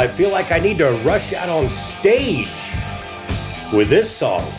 [0.00, 2.48] I feel like I need to rush out on stage
[3.70, 4.50] with this song.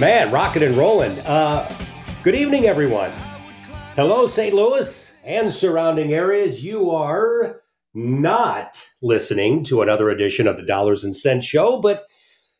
[0.00, 1.16] Man, rocking and rolling.
[1.20, 1.72] Uh,
[2.24, 3.12] good evening, everyone.
[3.94, 4.52] Hello, St.
[4.52, 6.64] Louis and surrounding areas.
[6.64, 7.62] You are
[7.94, 12.08] not listening to another edition of the Dollars and Cents Show, but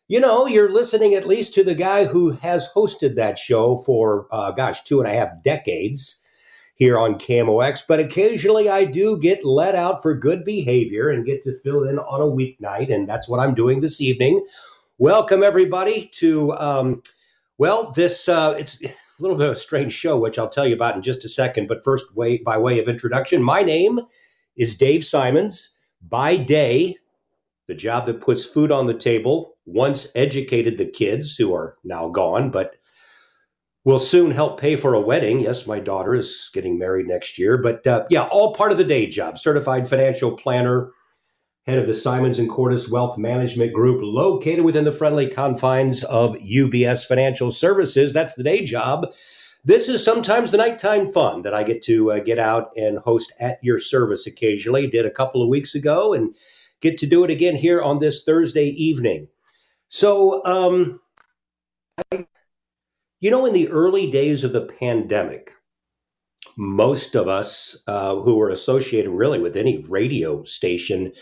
[0.06, 4.28] you know, you're listening at least to the guy who has hosted that show for,
[4.30, 6.22] uh, gosh, two and a half decades
[6.83, 11.44] here on KMOX, but occasionally I do get let out for good behavior and get
[11.44, 14.44] to fill in on a weeknight, and that's what I'm doing this evening.
[14.98, 17.00] Welcome everybody to um,
[17.56, 20.75] well, this uh, it's a little bit of a strange show, which I'll tell you
[20.75, 21.69] about in just a second.
[21.69, 24.00] But first, way by way of introduction, my name
[24.56, 25.77] is Dave Simons.
[26.08, 26.97] By day,
[27.69, 32.09] the job that puts food on the table, once educated the kids who are now
[32.09, 32.75] gone, but
[33.84, 35.41] will soon help pay for a wedding.
[35.41, 38.84] Yes, my daughter is getting married next year, but uh, yeah, all part of the
[38.84, 39.38] day job.
[39.38, 40.91] Certified financial planner,
[41.66, 46.37] head of the Simons and Cordis Wealth Management Group, located within the friendly confines of
[46.37, 48.12] UBS Financial Services.
[48.12, 49.06] That's the day job.
[49.65, 53.32] This is sometimes the nighttime fun that I get to uh, get out and host
[53.38, 54.88] at your service occasionally.
[54.88, 56.34] Did a couple of weeks ago and
[56.81, 59.28] get to do it again here on this Thursday evening.
[59.88, 61.00] So, um,
[62.10, 62.26] I
[63.22, 65.53] you know, in the early days of the pandemic,
[66.59, 71.12] most of us uh, who were associated really with any radio station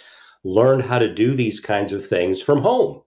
[0.42, 3.02] learned how to do these kinds of things from home.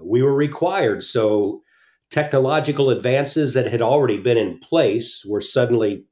[0.00, 1.02] We were required.
[1.02, 1.62] So,
[2.12, 6.06] technological advances that had already been in place were suddenly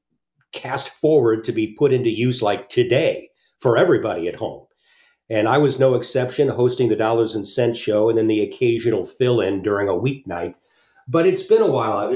[0.52, 3.28] cast forward to be put into use like today
[3.60, 4.66] for everybody at home.
[5.30, 9.06] And I was no exception, hosting the Dollars and Cents show and then the occasional
[9.06, 10.54] fill in during a weeknight
[11.06, 12.10] but it's been a while.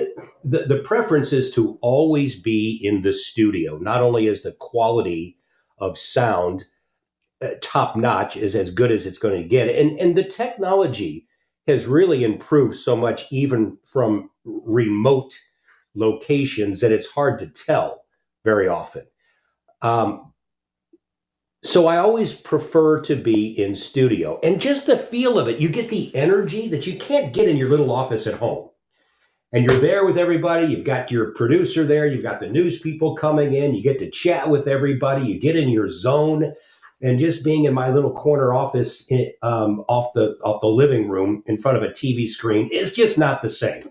[0.44, 3.78] The, the preference is to always be in the studio.
[3.78, 5.36] Not only is the quality
[5.78, 6.66] of sound
[7.42, 11.26] uh, top notch, is as good as it's going to get, and and the technology
[11.66, 15.38] has really improved so much, even from remote
[15.94, 18.04] locations, that it's hard to tell
[18.44, 19.04] very often.
[19.82, 20.32] Um,
[21.62, 25.68] so I always prefer to be in studio, and just the feel of it, you
[25.68, 28.70] get the energy that you can't get in your little office at home
[29.52, 30.66] and you're there with everybody.
[30.66, 32.06] You've got your producer there.
[32.06, 33.74] You've got the news people coming in.
[33.74, 35.26] You get to chat with everybody.
[35.26, 36.52] You get in your zone.
[37.00, 41.08] And just being in my little corner office in, um, off the off the living
[41.08, 43.88] room in front of a TV screen is just not the same.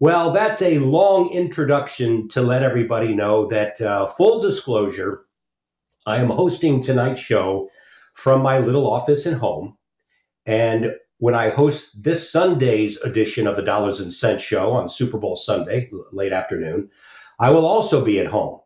[0.00, 5.22] Well, that's a long introduction to let everybody know that uh, full disclosure,
[6.04, 7.70] I am hosting tonight's show
[8.12, 9.78] from my little office at home.
[10.44, 15.18] And when I host this Sunday's edition of the Dollars and Cents Show on Super
[15.18, 16.90] Bowl Sunday, late afternoon,
[17.38, 18.60] I will also be at home.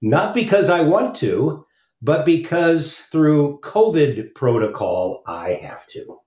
[0.00, 1.66] Not because I want to,
[2.00, 6.18] but because through COVID protocol, I have to.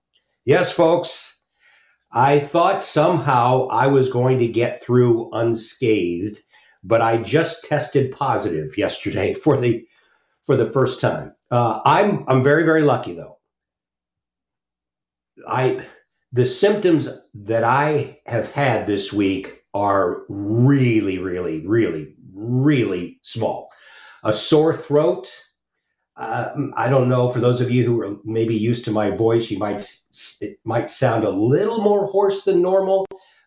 [0.44, 1.44] Yes, folks,
[2.12, 6.39] I thought somehow I was going to get through unscathed,
[6.83, 9.85] but I just tested positive yesterday for the
[10.45, 11.33] for the first time.
[11.50, 13.38] Uh, I'm I'm very very lucky though.
[15.47, 15.85] I
[16.31, 23.69] the symptoms that I have had this week are really, really, really, really small.
[24.23, 25.31] A sore throat.
[26.15, 27.29] Uh, I don't know.
[27.29, 29.89] For those of you who are maybe used to my voice, you might
[30.41, 33.05] it might sound a little more hoarse than normal,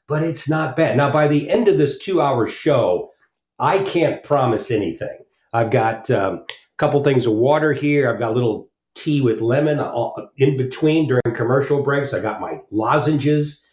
[0.09, 0.97] but it's not bad.
[0.97, 3.11] Now, by the end of this two-hour show,
[3.59, 5.19] I can't promise anything.
[5.53, 8.11] I've got um, a couple things of water here.
[8.11, 12.15] I've got a little tea with lemon uh, in between during commercial breaks.
[12.15, 13.65] I got my lozenges.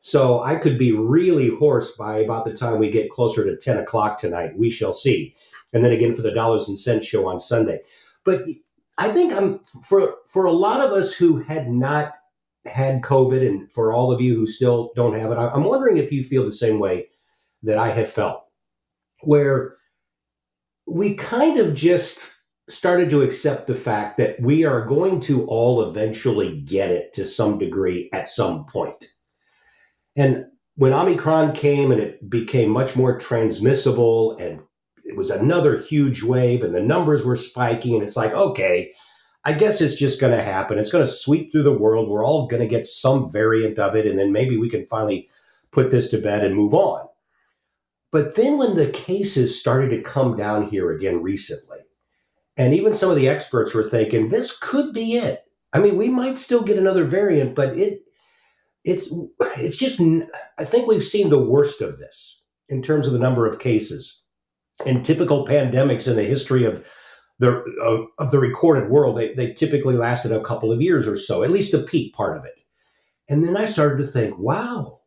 [0.00, 3.78] So I could be really hoarse by about the time we get closer to 10
[3.78, 4.56] o'clock tonight.
[4.56, 5.36] We shall see.
[5.72, 7.80] And then again for the dollars and cents show on Sunday.
[8.24, 8.44] But
[8.98, 12.12] I think I'm for for a lot of us who had not
[12.66, 16.12] had COVID, and for all of you who still don't have it, I'm wondering if
[16.12, 17.08] you feel the same way
[17.62, 18.44] that I have felt,
[19.22, 19.76] where
[20.86, 22.20] we kind of just
[22.70, 27.24] started to accept the fact that we are going to all eventually get it to
[27.24, 29.12] some degree at some point.
[30.16, 30.46] And
[30.76, 34.60] when Omicron came and it became much more transmissible and
[35.04, 38.92] it was another huge wave and the numbers were spiking and it's like, okay,
[39.44, 40.78] I guess it's just going to happen.
[40.78, 42.08] It's going to sweep through the world.
[42.08, 45.28] We're all going to get some variant of it and then maybe we can finally
[45.72, 47.06] put this to bed and move on.
[48.12, 51.78] But then when the cases started to come down here again recently,
[52.56, 55.44] and even some of the experts were thinking this could be it.
[55.72, 58.02] I mean, we might still get another variant, but it
[58.84, 59.08] it's
[59.56, 60.00] it's just
[60.58, 64.22] I think we've seen the worst of this in terms of the number of cases.
[64.86, 66.84] In typical pandemics in the history of
[67.38, 71.18] the of, of the recorded world, they, they typically lasted a couple of years or
[71.18, 72.54] so, at least the peak part of it.
[73.28, 75.00] And then I started to think, wow,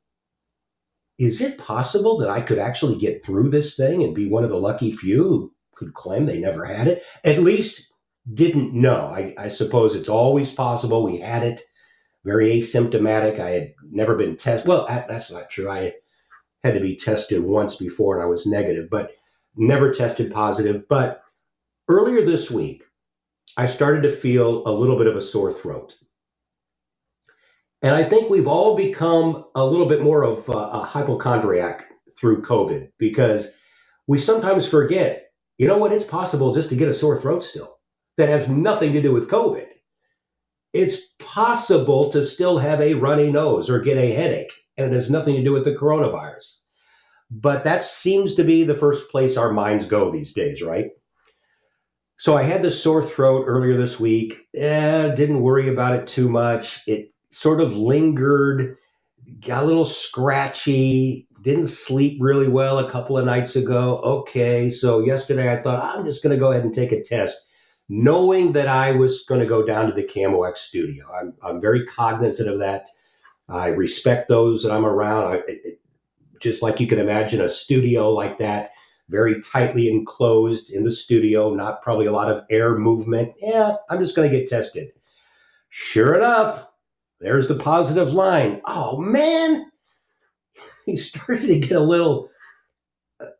[1.20, 4.50] is it possible that I could actually get through this thing and be one of
[4.50, 5.53] the lucky few
[5.84, 7.04] could claim they never had it?
[7.24, 7.88] At least
[8.34, 9.12] didn't know.
[9.14, 11.04] I, I suppose it's always possible.
[11.04, 11.62] We had it
[12.24, 13.40] very asymptomatic.
[13.40, 14.68] I had never been tested.
[14.68, 15.70] Well, that's not true.
[15.70, 15.94] I
[16.64, 19.12] had to be tested once before and I was negative, but
[19.56, 20.88] never tested positive.
[20.88, 21.22] But
[21.90, 22.84] earlier this week,
[23.58, 25.96] I started to feel a little bit of a sore throat.
[27.82, 31.86] And I think we've all become a little bit more of a, a hypochondriac
[32.18, 33.54] through COVID because
[34.08, 35.23] we sometimes forget,
[35.64, 37.80] you know what, it's possible just to get a sore throat still.
[38.18, 39.68] That has nothing to do with COVID
[40.74, 45.10] it's possible to still have a runny nose or get a headache, and it has
[45.10, 46.58] nothing to do with the coronavirus.
[47.30, 50.90] But that seems to be the first place our minds go these days, right?
[52.18, 54.48] So I had the sore throat earlier this week.
[54.56, 56.82] Eh, didn't worry about it too much.
[56.88, 58.78] It sort of lingered,
[59.46, 64.00] got a little scratchy, didn't sleep really well a couple of nights ago.
[64.00, 67.48] Okay, so yesterday I thought I'm just going to go ahead and take a test
[67.90, 71.06] knowing that I was going to go down to the KMOX studio.
[71.14, 72.88] I'm, I'm very cognizant of that.
[73.50, 75.34] I respect those that I'm around.
[75.34, 75.80] I, it,
[76.40, 78.72] just like you can imagine a studio like that,
[79.10, 83.34] very tightly enclosed in the studio, not probably a lot of air movement.
[83.42, 84.90] Yeah, I'm just going to get tested.
[85.70, 86.68] Sure enough,
[87.20, 88.62] there's the positive line.
[88.66, 89.66] Oh man,
[90.86, 92.30] he started to get a little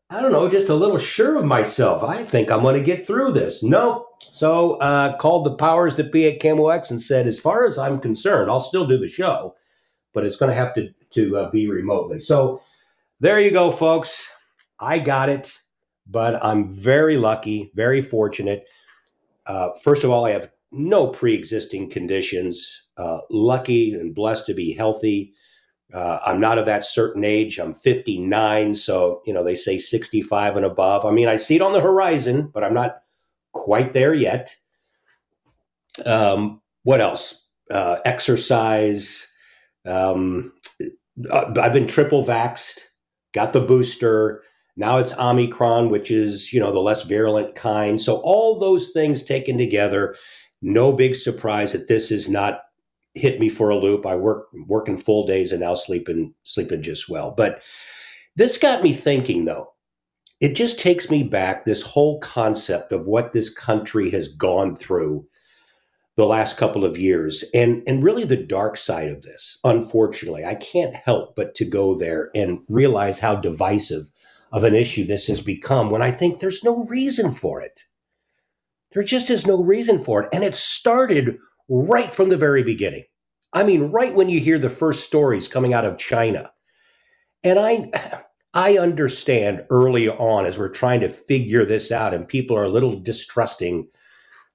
[0.10, 2.04] I don't know, just a little sure of myself.
[2.04, 3.64] I think I'm going to get through this.
[3.64, 4.08] Nope.
[4.22, 8.00] So uh, called the powers that be at KMOX and said, as far as I'm
[8.00, 9.56] concerned, I'll still do the show,
[10.14, 12.20] but it's going to have to to uh, be remotely.
[12.20, 12.62] So
[13.20, 14.28] there you go, folks.
[14.80, 15.58] I got it,
[16.08, 18.66] but I'm very lucky, very fortunate.
[19.46, 22.84] Uh, first of all, I have no pre-existing conditions.
[22.98, 25.34] Uh, lucky and blessed to be healthy.
[25.94, 27.60] Uh, I'm not of that certain age.
[27.60, 31.06] I'm 59, so you know they say 65 and above.
[31.06, 33.04] I mean, I see it on the horizon, but I'm not
[33.52, 34.56] quite there yet.
[36.06, 37.48] Um, what else?
[37.70, 39.28] Uh, exercise.
[39.86, 40.54] Um,
[41.30, 42.80] uh, I've been triple vaxed,
[43.34, 44.42] got the booster.
[44.76, 48.02] Now it's Omicron, which is you know the less virulent kind.
[48.02, 50.16] So all those things taken together,
[50.64, 52.63] no big surprise that this is not
[53.14, 54.06] hit me for a loop.
[54.06, 57.32] I work working full days and now sleeping sleeping just well.
[57.32, 57.62] But
[58.36, 59.74] this got me thinking though.
[60.40, 65.26] It just takes me back this whole concept of what this country has gone through
[66.16, 69.60] the last couple of years and and really the dark side of this.
[69.64, 74.12] Unfortunately, I can't help but to go there and realize how divisive
[74.52, 77.84] of an issue this has become when I think there's no reason for it.
[78.94, 80.30] There just is no reason for it.
[80.32, 81.40] And it started
[81.70, 83.04] right from the very beginning.
[83.54, 86.52] I mean, right when you hear the first stories coming out of China.
[87.44, 88.22] And I
[88.54, 92.70] I understand early on as we're trying to figure this out and people are a
[92.70, 93.88] little distrusting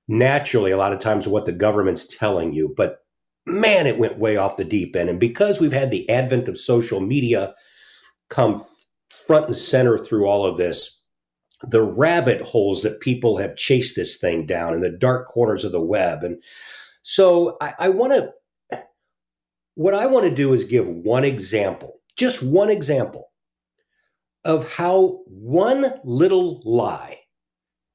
[0.09, 3.00] naturally a lot of times what the government's telling you, but
[3.47, 5.11] man, it went way off the deep end.
[5.11, 7.55] And because we've had the advent of social media
[8.31, 8.65] come
[9.11, 11.03] front and center through all of this,
[11.62, 15.73] the rabbit holes that people have chased this thing down in the dark corners of
[15.73, 16.43] the web and
[17.09, 18.83] so I, I want to,
[19.77, 23.31] what I want to do is give one example, just one example
[24.45, 27.21] of how one little lie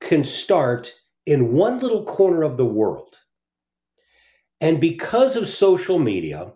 [0.01, 0.93] can start
[1.27, 3.17] in one little corner of the world.
[4.59, 6.51] And because of social media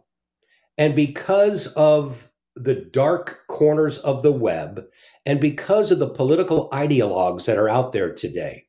[0.80, 4.84] and because of the dark corners of the web
[5.28, 8.67] and because of the political ideologues that are out there today,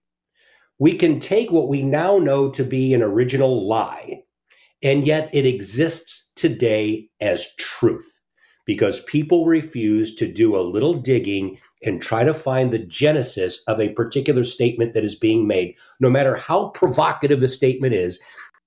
[0.78, 4.22] we can take what we now know to be an original lie,
[4.82, 8.20] and yet it exists today as truth
[8.64, 13.80] because people refuse to do a little digging and try to find the genesis of
[13.80, 18.20] a particular statement that is being made, no matter how provocative the statement is,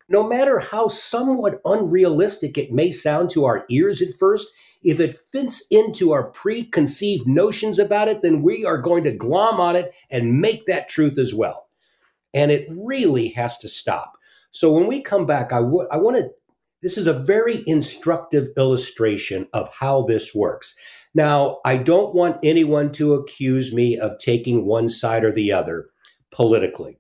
[0.10, 4.48] no matter how somewhat unrealistic it may sound to our ears at first.
[4.84, 9.60] If it fits into our preconceived notions about it, then we are going to glom
[9.60, 11.68] on it and make that truth as well.
[12.34, 14.14] And it really has to stop.
[14.52, 16.30] So when we come back, I, w- I want to,
[16.82, 20.76] this is a very instructive illustration of how this works.
[21.14, 25.90] Now, I don't want anyone to accuse me of taking one side or the other
[26.32, 26.98] politically.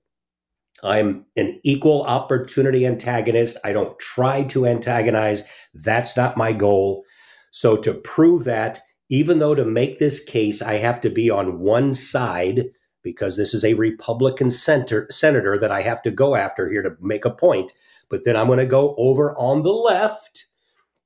[0.84, 3.58] I'm an equal opportunity antagonist.
[3.64, 5.44] I don't try to antagonize.
[5.74, 7.04] That's not my goal.
[7.52, 11.60] So, to prove that, even though to make this case, I have to be on
[11.60, 12.70] one side
[13.03, 16.96] because this is a Republican center, senator that I have to go after here to
[17.00, 17.74] make a point.
[18.10, 20.48] But then I'm going to go over on the left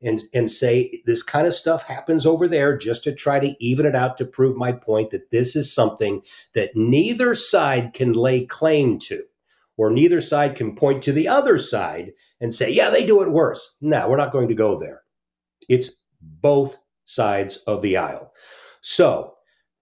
[0.01, 3.85] and and say this kind of stuff happens over there just to try to even
[3.85, 6.21] it out to prove my point that this is something
[6.53, 9.23] that neither side can lay claim to
[9.77, 13.31] or neither side can point to the other side and say yeah they do it
[13.31, 13.75] worse.
[13.81, 15.01] No we're not going to go there.
[15.67, 18.33] It's both sides of the aisle.
[18.81, 19.34] So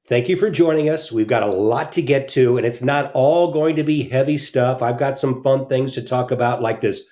[0.06, 1.14] Thank you for joining us.
[1.14, 4.38] We've got a lot to get to, and it's not all going to be heavy
[4.38, 4.82] stuff.
[4.82, 7.08] I've got some fun things to talk about, like this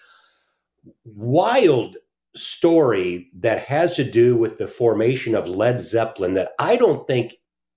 [1.06, 1.96] wild
[2.36, 7.36] story that has to do with the formation of Led Zeppelin that I don't think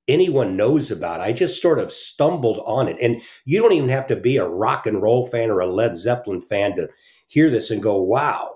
[0.09, 1.21] anyone knows about.
[1.21, 2.97] I just sort of stumbled on it.
[3.01, 5.97] And you don't even have to be a rock and roll fan or a Led
[5.97, 6.89] Zeppelin fan to
[7.29, 8.51] hear this and go, wow,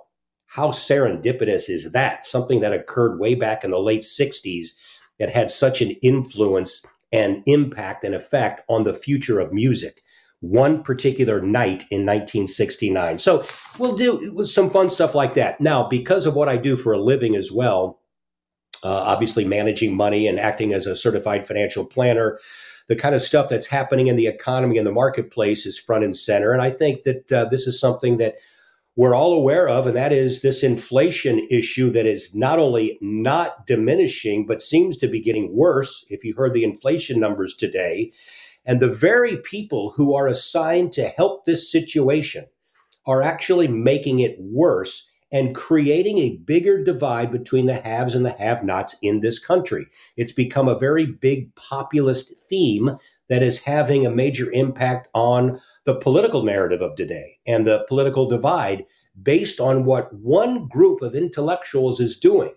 [0.46, 2.26] how serendipitous is that?
[2.26, 4.70] Something that occurred way back in the late 60s
[5.18, 10.02] that had such an influence and impact and effect on the future of music
[10.40, 13.18] one particular night in 1969.
[13.18, 13.44] So
[13.78, 15.60] we'll do some fun stuff like that.
[15.60, 18.00] Now, because of what I do for a living as well,
[18.84, 22.38] uh, obviously managing money and acting as a certified financial planner,
[22.86, 26.16] the kind of stuff that's happening in the economy and the marketplace is front and
[26.16, 26.52] center.
[26.52, 28.36] And I think that uh, this is something that
[28.98, 33.64] we're all aware of, and that is this inflation issue that is not only not
[33.64, 36.04] diminishing, but seems to be getting worse.
[36.08, 38.10] If you heard the inflation numbers today,
[38.66, 42.46] and the very people who are assigned to help this situation
[43.06, 48.32] are actually making it worse and creating a bigger divide between the haves and the
[48.32, 49.86] have nots in this country.
[50.16, 55.96] It's become a very big populist theme that is having a major impact on the
[55.96, 58.84] political narrative of today and the political divide
[59.22, 62.52] based on what one group of intellectuals is doing.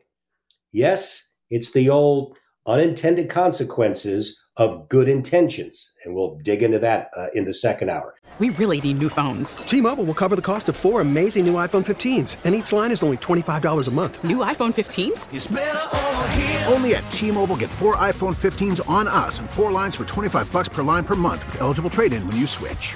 [0.71, 5.91] Yes, it's the old unintended consequences of good intentions.
[6.03, 8.15] And we'll dig into that uh, in the second hour.
[8.39, 9.57] We really need new phones.
[9.57, 12.91] T Mobile will cover the cost of four amazing new iPhone 15s, and each line
[12.91, 14.23] is only $25 a month.
[14.23, 16.71] New iPhone 15s?
[16.71, 20.51] Only at T Mobile get four iPhone 15s on us and four lines for 25
[20.51, 22.95] bucks per line per month with eligible trade in when you switch.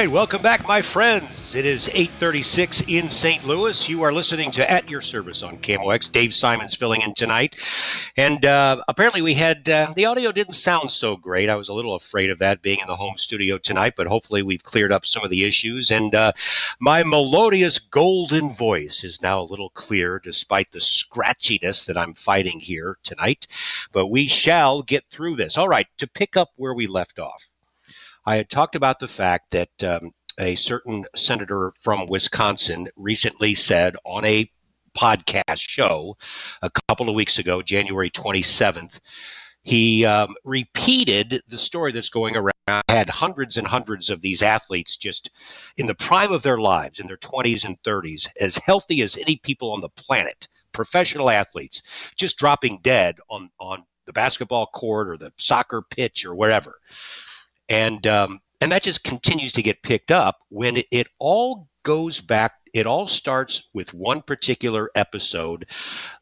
[0.00, 1.54] right, welcome back, my friends.
[1.54, 3.46] It is 8:36 in St.
[3.46, 3.88] Louis.
[3.88, 6.12] You are listening to At Your Service on KMOX.
[6.12, 7.56] Dave Simons filling in tonight,
[8.14, 11.48] and uh, apparently we had uh, the audio didn't sound so great.
[11.48, 14.42] I was a little afraid of that being in the home studio tonight, but hopefully
[14.42, 15.90] we've cleared up some of the issues.
[15.90, 16.32] And uh,
[16.78, 22.60] my melodious golden voice is now a little clear, despite the scratchiness that I'm fighting
[22.60, 23.46] here tonight.
[23.92, 25.56] But we shall get through this.
[25.56, 27.48] All right, to pick up where we left off.
[28.26, 33.94] I had talked about the fact that um, a certain senator from Wisconsin recently said
[34.04, 34.50] on a
[34.98, 36.16] podcast show
[36.60, 38.98] a couple of weeks ago, January 27th.
[39.62, 42.52] He um, repeated the story that's going around.
[42.68, 45.30] I had hundreds and hundreds of these athletes just
[45.76, 49.36] in the prime of their lives, in their 20s and 30s, as healthy as any
[49.36, 51.82] people on the planet, professional athletes,
[52.16, 56.80] just dropping dead on, on the basketball court or the soccer pitch or wherever.
[57.68, 62.20] And, um, and that just continues to get picked up when it, it all goes
[62.20, 65.64] back it all starts with one particular episode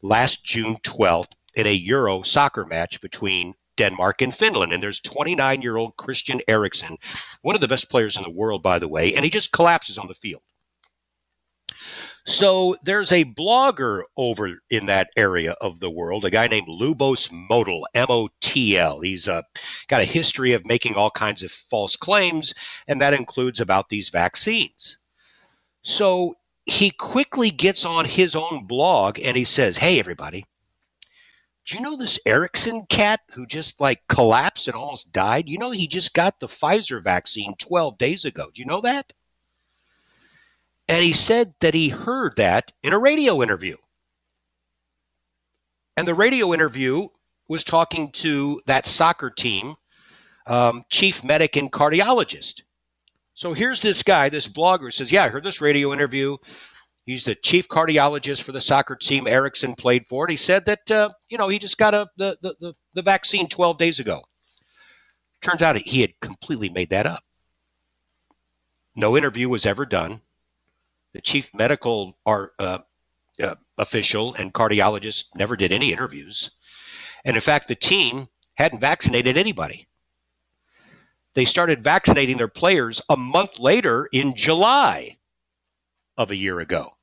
[0.01, 4.71] last June 12th in a Euro soccer match between Denmark and Finland.
[4.71, 6.95] And there's 29 year old Christian Eriksen,
[7.41, 9.97] one of the best players in the world, by the way, and he just collapses
[9.97, 10.43] on the field.
[12.25, 17.29] So there's a blogger over in that area of the world, a guy named Lubos
[17.29, 19.01] Motl, M O T L.
[19.01, 19.43] He's uh,
[19.87, 22.53] got a history of making all kinds of false claims,
[22.87, 24.97] and that includes about these vaccines.
[25.83, 30.45] So he quickly gets on his own blog and he says, Hey, everybody,
[31.65, 35.47] do you know this Eriksen cat who just like collapsed and almost died?
[35.47, 38.45] You know, he just got the Pfizer vaccine 12 days ago.
[38.53, 39.13] Do you know that?
[40.87, 43.77] And he said that he heard that in a radio interview.
[45.97, 47.07] And the radio interview
[47.47, 49.75] was talking to that soccer team,
[50.47, 52.61] um, chief medic and cardiologist.
[53.33, 56.37] So here's this guy, this blogger says, Yeah, I heard this radio interview.
[57.05, 60.25] He's the chief cardiologist for the soccer team Eriksen played for.
[60.25, 63.47] And he said that, uh, you know, he just got a, the, the, the vaccine
[63.47, 64.23] 12 days ago.
[65.41, 67.23] Turns out he had completely made that up.
[68.95, 70.21] No interview was ever done.
[71.15, 76.51] The chief medical uh, uh, official and cardiologist never did any interviews.
[77.23, 79.87] And in fact, the team hadn't vaccinated anybody.
[81.33, 85.15] They started vaccinating their players a month later in July
[86.17, 86.97] of a year ago.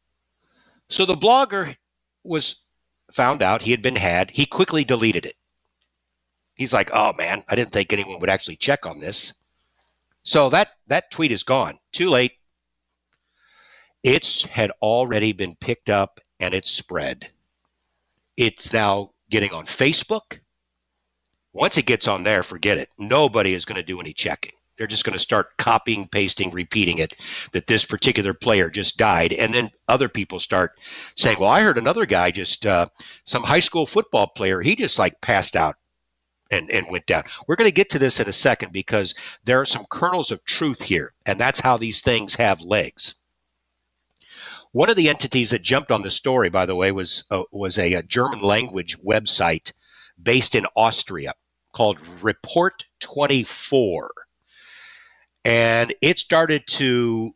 [0.91, 1.77] So the blogger
[2.23, 2.57] was
[3.13, 4.31] found out he had been had.
[4.31, 5.37] He quickly deleted it.
[6.55, 9.33] He's like, "Oh man, I didn't think anyone would actually check on this."
[10.23, 11.79] So that that tweet is gone.
[11.93, 12.33] Too late.
[14.03, 17.31] It's had already been picked up and it's spread.
[18.37, 20.41] It's now getting on Facebook.
[21.53, 22.89] Once it gets on there, forget it.
[22.99, 24.53] Nobody is going to do any checking.
[24.77, 27.15] They're just going to start copying, pasting, repeating it
[27.53, 29.33] that this particular player just died.
[29.35, 30.73] And then other people start
[31.15, 32.87] saying, well, I heard another guy just, uh,
[33.25, 35.77] some high school football player, he just like passed out
[36.51, 37.25] and, and went down.
[37.47, 40.45] We're going to get to this in a second because there are some kernels of
[40.45, 41.13] truth here.
[41.27, 43.15] And that's how these things have legs.
[44.73, 47.79] One of the entities that jumped on the story, by the way, was uh, was
[47.79, 49.73] a, a German language website
[50.21, 51.35] based in Austria
[51.73, 54.11] called Report 24.
[55.45, 57.33] And it started to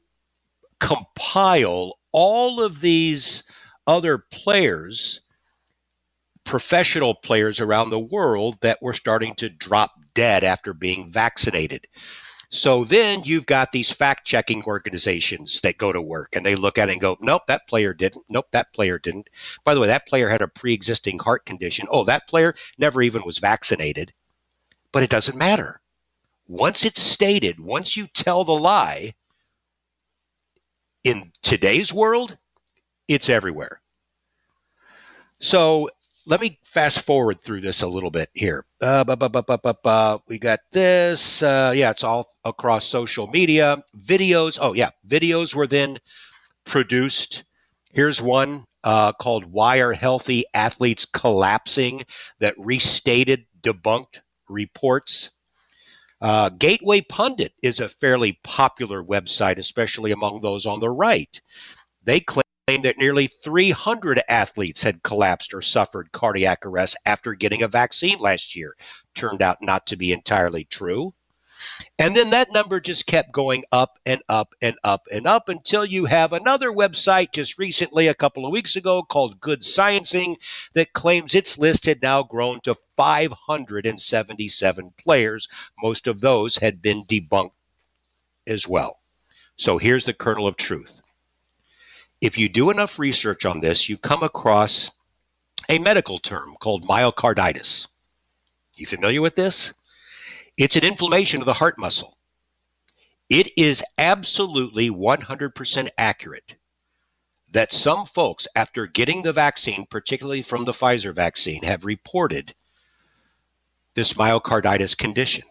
[0.80, 3.44] compile all of these
[3.86, 5.20] other players,
[6.44, 11.86] professional players around the world that were starting to drop dead after being vaccinated.
[12.50, 16.78] So then you've got these fact checking organizations that go to work and they look
[16.78, 18.24] at it and go, nope, that player didn't.
[18.28, 19.28] Nope, that player didn't.
[19.64, 21.86] By the way, that player had a pre existing heart condition.
[21.90, 24.12] Oh, that player never even was vaccinated.
[24.92, 25.80] But it doesn't matter.
[26.48, 29.14] Once it's stated, once you tell the lie,
[31.02, 32.36] in today's world,
[33.06, 33.80] it's everywhere.
[35.38, 35.88] So
[36.26, 38.66] let me fast forward through this a little bit here.
[38.80, 39.04] Uh,
[40.28, 41.42] we got this.
[41.42, 43.82] Uh, yeah, it's all across social media.
[43.96, 44.58] Videos.
[44.60, 44.90] Oh, yeah.
[45.06, 45.98] Videos were then
[46.64, 47.44] produced.
[47.92, 52.04] Here's one uh, called Why Are Healthy Athletes Collapsing
[52.40, 55.30] that restated, debunked reports.
[56.20, 61.40] Uh, Gateway Pundit is a fairly popular website, especially among those on the right.
[62.02, 67.68] They claim that nearly 300 athletes had collapsed or suffered cardiac arrest after getting a
[67.68, 68.74] vaccine last year.
[69.14, 71.14] Turned out not to be entirely true.
[71.96, 75.84] And then that number just kept going up and up and up and up until
[75.84, 80.34] you have another website just recently, a couple of weeks ago, called Good Sciencing,
[80.74, 85.48] that claims its list had now grown to 577 players.
[85.80, 87.52] Most of those had been debunked
[88.44, 89.00] as well.
[89.56, 91.00] So here's the kernel of truth.
[92.20, 94.90] If you do enough research on this, you come across
[95.68, 97.88] a medical term called myocarditis.
[98.74, 99.74] You familiar with this?
[100.56, 102.16] It's an inflammation of the heart muscle.
[103.28, 106.56] It is absolutely 100% accurate
[107.52, 112.54] that some folks, after getting the vaccine, particularly from the Pfizer vaccine, have reported
[113.94, 115.44] this myocarditis condition.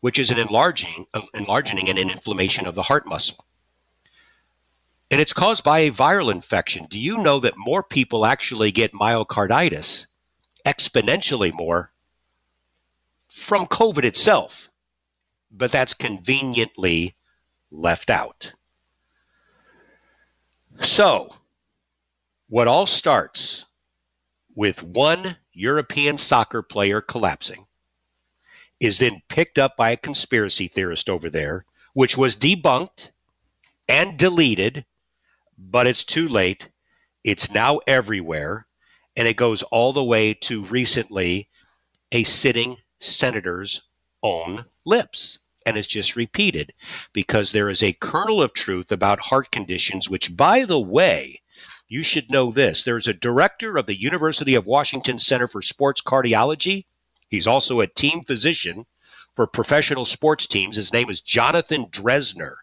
[0.00, 3.46] which is an enlarging, enlarging and an inflammation of the heart muscle.
[5.12, 6.86] And it's caused by a viral infection.
[6.88, 10.06] Do you know that more people actually get myocarditis,
[10.64, 11.92] exponentially more,
[13.28, 14.68] from COVID itself?
[15.50, 17.14] But that's conveniently
[17.70, 18.54] left out.
[20.80, 21.28] So,
[22.48, 23.66] what all starts
[24.54, 27.66] with one European soccer player collapsing
[28.80, 33.10] is then picked up by a conspiracy theorist over there, which was debunked
[33.86, 34.86] and deleted,
[35.70, 36.68] but it's too late.
[37.24, 38.66] It's now everywhere,
[39.16, 41.48] and it goes all the way to recently
[42.10, 43.88] a sitting senator's
[44.22, 45.38] own lips.
[45.64, 46.72] And it's just repeated
[47.12, 51.40] because there is a kernel of truth about heart conditions, which, by the way,
[51.86, 52.82] you should know this.
[52.82, 56.86] There's a director of the University of Washington Center for Sports Cardiology.
[57.28, 58.86] He's also a team physician
[59.36, 60.76] for professional sports teams.
[60.76, 62.54] His name is Jonathan Drezner.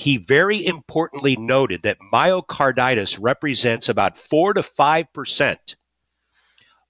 [0.00, 5.76] He very importantly noted that myocarditis represents about 4 to 5%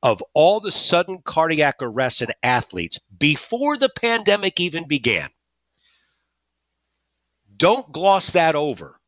[0.00, 5.28] of all the sudden cardiac arrests in athletes before the pandemic even began.
[7.56, 9.00] Don't gloss that over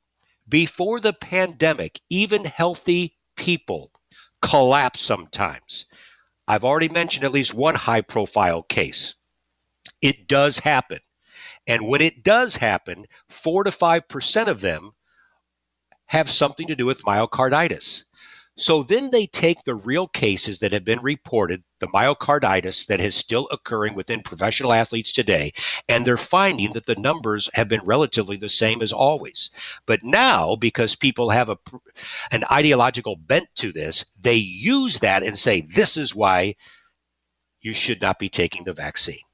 [0.48, 3.92] before the pandemic, even healthy people
[4.40, 5.86] collapse sometimes.
[6.48, 9.14] I've already mentioned at least one high profile case.
[10.00, 10.98] It does happen.
[11.66, 14.92] And when it does happen, 4 to 5% of them
[16.06, 18.04] have something to do with myocarditis.
[18.58, 23.14] So then they take the real cases that have been reported, the myocarditis that is
[23.14, 25.52] still occurring within professional athletes today,
[25.88, 29.50] and they're finding that the numbers have been relatively the same as always.
[29.86, 31.56] But now, because people have a,
[32.30, 36.56] an ideological bent to this, they use that and say, this is why
[37.62, 39.24] you should not be taking the vaccine.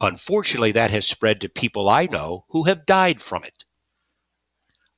[0.00, 3.64] Unfortunately, that has spread to people I know who have died from it.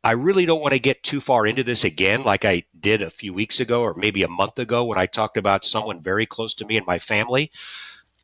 [0.03, 3.11] I really don't want to get too far into this again, like I did a
[3.11, 6.55] few weeks ago or maybe a month ago when I talked about someone very close
[6.55, 7.51] to me and my family.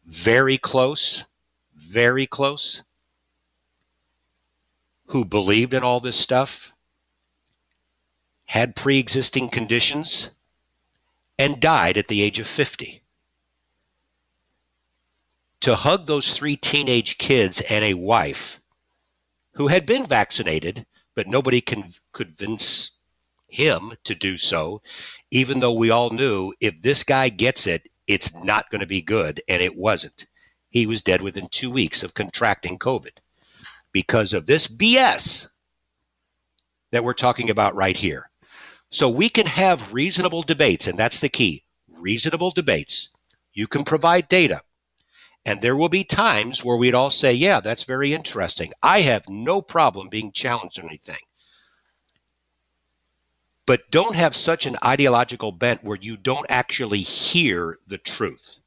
[0.06, 1.26] Very close,
[1.74, 2.82] very close,
[5.06, 6.72] who believed in all this stuff,
[8.46, 10.30] had pre existing conditions,
[11.38, 13.02] and died at the age of 50.
[15.62, 18.60] To hug those three teenage kids and a wife
[19.54, 22.92] who had been vaccinated but nobody can convince
[23.48, 24.82] him to do so,
[25.32, 29.02] even though we all knew if this guy gets it, it's not going to be
[29.02, 29.42] good.
[29.48, 30.26] And it wasn't.
[30.68, 33.18] He was dead within two weeks of contracting COVID
[33.92, 35.48] because of this BS
[36.92, 38.30] that we're talking about right here.
[38.90, 43.08] So we can have reasonable debates, and that's the key reasonable debates.
[43.54, 44.62] You can provide data.
[45.46, 48.72] And there will be times where we'd all say, yeah, that's very interesting.
[48.82, 51.20] I have no problem being challenged or anything.
[53.64, 58.58] But don't have such an ideological bent where you don't actually hear the truth.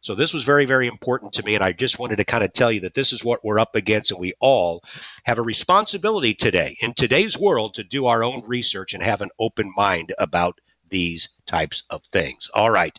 [0.00, 1.56] So this was very, very important to me.
[1.56, 3.74] And I just wanted to kind of tell you that this is what we're up
[3.74, 4.12] against.
[4.12, 4.84] And we all
[5.24, 9.30] have a responsibility today in today's world to do our own research and have an
[9.40, 12.48] open mind about these types of things.
[12.54, 12.96] All right.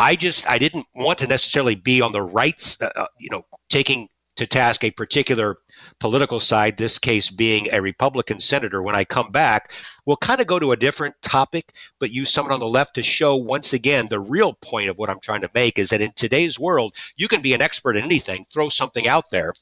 [0.00, 3.44] I just I didn't want to necessarily be on the right, uh, uh, you know,
[3.68, 5.58] taking to task a particular
[5.98, 6.78] political side.
[6.78, 8.82] This case being a Republican senator.
[8.82, 9.74] When I come back,
[10.06, 13.02] we'll kind of go to a different topic, but use someone on the left to
[13.02, 16.12] show once again the real point of what I'm trying to make is that in
[16.16, 19.52] today's world, you can be an expert in anything, throw something out there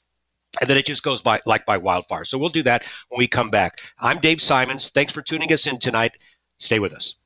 [0.61, 2.25] and then it just goes by like by wildfire.
[2.25, 3.81] So we'll do that when we come back.
[3.99, 4.89] I'm Dave Simons.
[4.91, 6.13] Thanks for tuning us in tonight.
[6.59, 7.17] Stay with us.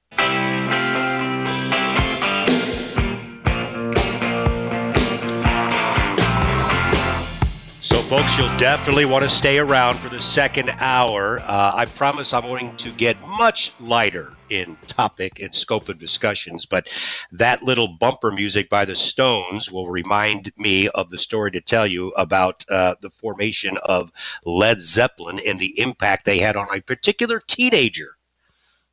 [8.12, 11.40] Folks, you'll definitely want to stay around for the second hour.
[11.40, 16.66] Uh, I promise I'm going to get much lighter in topic and scope of discussions,
[16.66, 16.88] but
[17.30, 21.86] that little bumper music by the Stones will remind me of the story to tell
[21.86, 24.12] you about uh, the formation of
[24.44, 28.18] Led Zeppelin and the impact they had on a particular teenager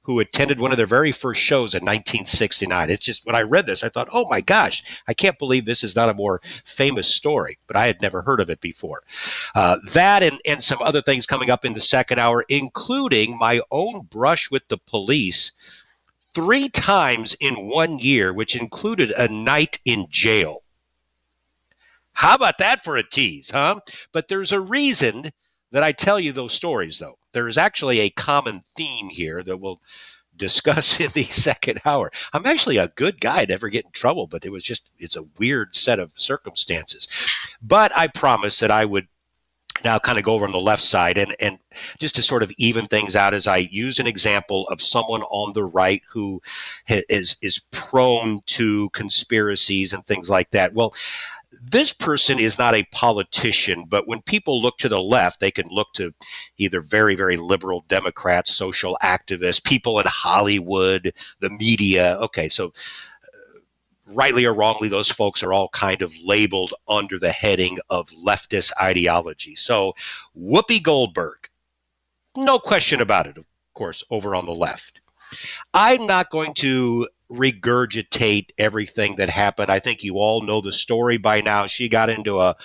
[0.10, 2.90] who attended one of their very first shows in 1969.
[2.90, 5.84] It's just when I read this, I thought, oh my gosh, I can't believe this
[5.84, 9.04] is not a more famous story, but I had never heard of it before.
[9.54, 13.62] Uh, that and, and some other things coming up in the second hour, including my
[13.70, 15.52] own brush with the police
[16.34, 20.64] three times in one year, which included a night in jail.
[22.14, 23.82] How about that for a tease, huh?
[24.12, 25.34] But there's a reason
[25.72, 27.19] that I tell you those stories, though.
[27.34, 29.82] There is actually a common theme here that we'll
[30.36, 32.12] discuss in the second hour.
[32.34, 35.26] I'm actually a good guy, never get in trouble, but it was just, it's a
[35.38, 37.08] weird set of circumstances.
[37.62, 39.08] But I promised that I would
[39.84, 41.60] now kind of go over on the left side and, and
[42.00, 45.54] just to sort of even things out as I use an example of someone on
[45.54, 46.42] the right who
[46.88, 50.74] is is prone to conspiracies and things like that.
[50.74, 50.94] Well,
[51.52, 55.68] this person is not a politician, but when people look to the left, they can
[55.70, 56.14] look to
[56.58, 62.18] either very, very liberal Democrats, social activists, people in Hollywood, the media.
[62.22, 63.60] Okay, so uh,
[64.06, 68.72] rightly or wrongly, those folks are all kind of labeled under the heading of leftist
[68.80, 69.56] ideology.
[69.56, 69.94] So,
[70.38, 71.50] Whoopi Goldberg,
[72.38, 75.02] no question about it, of course, over on the left.
[75.74, 79.70] I'm not going to regurgitate everything that happened.
[79.70, 81.68] I think you all know the story by now.
[81.68, 82.56] She got into a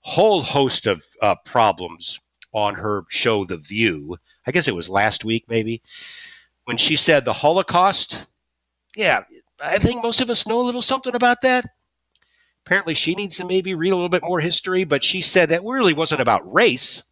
[0.00, 2.20] whole host of uh, problems
[2.52, 4.16] on her show, The View.
[4.46, 5.82] I guess it was last week, maybe,
[6.64, 8.26] when she said the Holocaust.
[8.96, 9.22] Yeah,
[9.62, 11.64] I think most of us know a little something about that.
[12.64, 15.64] Apparently, she needs to maybe read a little bit more history, but she said that
[15.64, 17.04] really wasn't about race,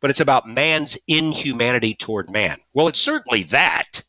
[0.00, 2.58] but it's about man's inhumanity toward man.
[2.72, 4.02] Well, it's certainly that.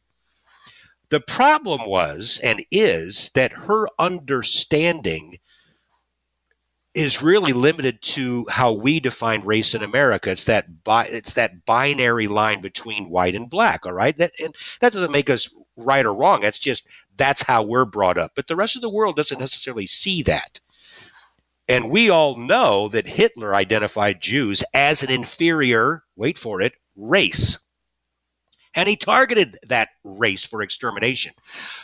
[1.10, 5.40] The problem was and is that her understanding
[6.96, 10.32] is really limited to how we define race in America.
[10.32, 13.86] It's that bi- it's that binary line between white and black.
[13.86, 16.42] All right, that and that doesn't make us right or wrong.
[16.42, 16.88] That's just
[17.18, 18.32] that's how we're brought up.
[18.36, 20.62] But the rest of the world doesn't necessarily see that.
[21.68, 27.60] And we all know that Hitler identified Jews as an inferior, wait for it, race
[28.76, 31.34] and he targeted that race for extermination.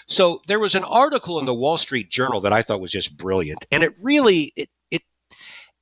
[0.07, 3.17] So there was an article in the Wall Street Journal that I thought was just
[3.17, 5.01] brilliant, and it really it it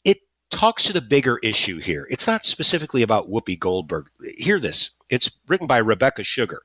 [0.04, 0.20] it
[0.52, 2.08] talks to the bigger issue here.
[2.10, 4.08] It's not specifically about Whoopi Goldberg.
[4.38, 4.92] Hear this.
[5.10, 6.62] It's written by Rebecca Sugar.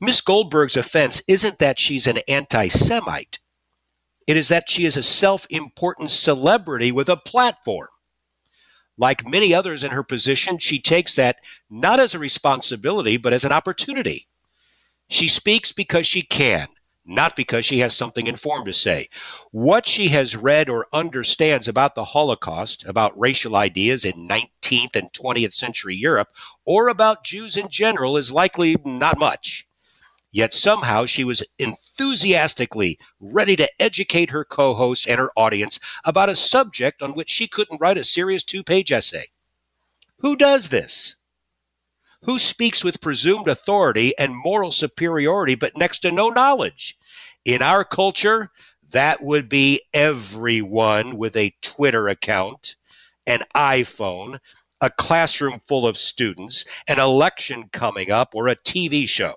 [0.00, 3.38] Miss Goldberg's offense isn't that she's an anti-Semite.
[4.26, 7.88] It is that she is a self-important celebrity with a platform.
[8.98, 11.36] Like many others in her position, she takes that
[11.68, 14.26] not as a responsibility, but as an opportunity.
[15.08, 16.66] She speaks because she can,
[17.04, 19.08] not because she has something informed to say.
[19.52, 25.12] What she has read or understands about the Holocaust, about racial ideas in 19th and
[25.12, 26.28] 20th century Europe,
[26.64, 29.65] or about Jews in general is likely not much.
[30.36, 36.28] Yet somehow she was enthusiastically ready to educate her co hosts and her audience about
[36.28, 39.28] a subject on which she couldn't write a serious two page essay.
[40.18, 41.16] Who does this?
[42.24, 46.98] Who speaks with presumed authority and moral superiority but next to no knowledge?
[47.46, 48.50] In our culture,
[48.90, 52.76] that would be everyone with a Twitter account,
[53.26, 54.40] an iPhone,
[54.82, 59.36] a classroom full of students, an election coming up, or a TV show.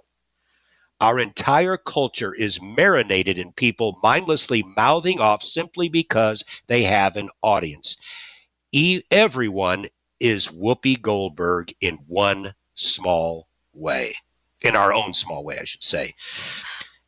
[1.02, 7.30] Our entire culture is marinated in people mindlessly mouthing off simply because they have an
[7.42, 7.96] audience.
[8.72, 9.88] E- everyone
[10.20, 14.16] is Whoopi Goldberg in one small way,
[14.62, 16.16] in our own small way, I should say.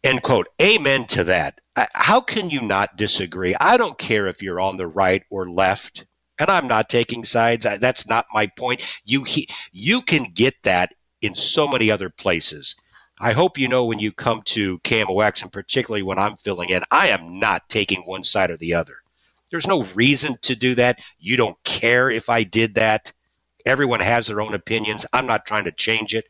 [0.03, 0.47] End quote.
[0.61, 1.59] Amen to that.
[1.93, 3.55] How can you not disagree?
[3.59, 6.05] I don't care if you're on the right or left,
[6.39, 7.67] and I'm not taking sides.
[7.79, 8.81] That's not my point.
[9.03, 9.25] You
[9.71, 12.75] you can get that in so many other places.
[13.23, 16.81] I hope you know when you come to KMOX, and particularly when I'm filling in,
[16.89, 18.95] I am not taking one side or the other.
[19.51, 20.97] There's no reason to do that.
[21.19, 23.13] You don't care if I did that.
[23.63, 25.05] Everyone has their own opinions.
[25.13, 26.25] I'm not trying to change it.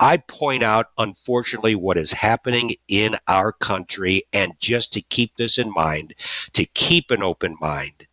[0.00, 4.22] I point out, unfortunately, what is happening in our country.
[4.32, 6.14] And just to keep this in mind,
[6.54, 8.06] to keep an open mind,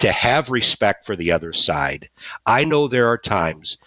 [0.00, 2.10] to have respect for the other side.
[2.44, 3.78] I know there are times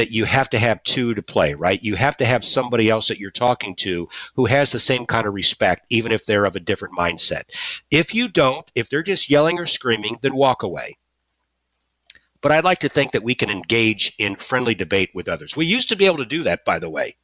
[0.00, 1.82] that you have to have two to play, right?
[1.82, 5.26] You have to have somebody else that you're talking to who has the same kind
[5.26, 7.42] of respect, even if they're of a different mindset.
[7.90, 10.96] If you don't, if they're just yelling or screaming, then walk away.
[12.40, 15.54] But I'd like to think that we can engage in friendly debate with others.
[15.54, 17.16] We used to be able to do that, by the way.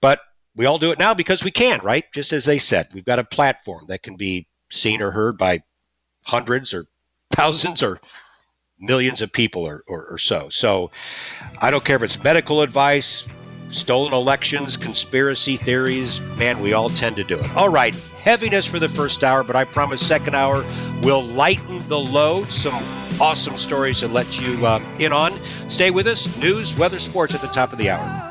[0.00, 0.18] But
[0.56, 2.04] we all do it now because we can, right?
[2.12, 5.60] Just as they said, we've got a platform that can be seen or heard by
[6.22, 6.88] hundreds or
[7.30, 8.00] thousands or
[8.84, 10.48] millions of people or, or, or so.
[10.48, 10.90] So
[11.60, 13.26] I don't care if it's medical advice,
[13.68, 16.20] stolen elections, conspiracy theories.
[16.38, 17.50] Man, we all tend to do it.
[17.56, 20.64] All right, heaviness for the first hour, but I promise second hour
[21.02, 22.52] will lighten the load.
[22.52, 22.74] Some
[23.20, 25.32] awesome stories to let you um, in on.
[25.68, 26.38] Stay with us.
[26.38, 28.30] News, weather, sports at the top of the hour.